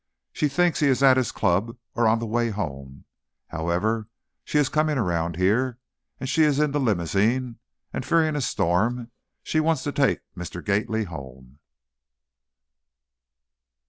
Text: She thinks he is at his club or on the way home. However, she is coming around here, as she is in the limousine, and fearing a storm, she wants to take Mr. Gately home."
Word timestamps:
She 0.33 0.47
thinks 0.47 0.79
he 0.79 0.87
is 0.87 1.03
at 1.03 1.15
his 1.15 1.31
club 1.31 1.77
or 1.93 2.07
on 2.07 2.17
the 2.17 2.25
way 2.25 2.49
home. 2.49 3.05
However, 3.49 4.07
she 4.43 4.57
is 4.57 4.67
coming 4.67 4.97
around 4.97 5.35
here, 5.35 5.77
as 6.19 6.27
she 6.27 6.41
is 6.41 6.59
in 6.59 6.71
the 6.71 6.79
limousine, 6.79 7.59
and 7.93 8.03
fearing 8.03 8.35
a 8.35 8.41
storm, 8.41 9.11
she 9.43 9.59
wants 9.59 9.83
to 9.83 9.91
take 9.91 10.21
Mr. 10.35 10.65
Gately 10.65 11.03
home." 11.03 11.59